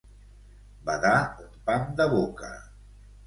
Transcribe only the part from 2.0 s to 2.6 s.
de boca.